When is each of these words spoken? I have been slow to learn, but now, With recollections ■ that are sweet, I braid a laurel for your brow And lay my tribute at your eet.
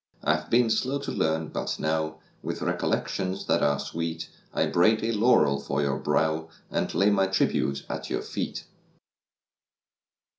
I 0.23 0.33
have 0.37 0.49
been 0.49 0.71
slow 0.71 0.97
to 0.97 1.11
learn, 1.11 1.49
but 1.49 1.77
now, 1.77 2.17
With 2.41 2.63
recollections 2.63 3.43
■ 3.43 3.45
that 3.45 3.61
are 3.61 3.79
sweet, 3.79 4.29
I 4.51 4.65
braid 4.65 5.03
a 5.03 5.11
laurel 5.11 5.59
for 5.59 5.83
your 5.83 5.99
brow 5.99 6.49
And 6.71 6.91
lay 6.95 7.11
my 7.11 7.27
tribute 7.27 7.85
at 7.87 8.09
your 8.09 8.23
eet. 8.35 8.63